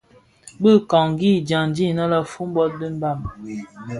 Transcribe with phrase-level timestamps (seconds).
[0.61, 3.19] Bi kpagi dyandi innë boumbot dhi Mbam.